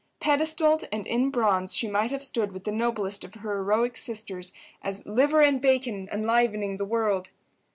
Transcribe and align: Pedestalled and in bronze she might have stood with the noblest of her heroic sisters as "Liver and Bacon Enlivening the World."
Pedestalled 0.19 0.87
and 0.91 1.05
in 1.05 1.29
bronze 1.29 1.75
she 1.75 1.87
might 1.87 2.09
have 2.09 2.23
stood 2.23 2.53
with 2.53 2.63
the 2.63 2.71
noblest 2.71 3.23
of 3.23 3.35
her 3.35 3.57
heroic 3.59 3.95
sisters 3.95 4.51
as 4.81 5.05
"Liver 5.05 5.41
and 5.43 5.61
Bacon 5.61 6.09
Enlivening 6.11 6.77
the 6.77 6.85
World." 6.85 7.29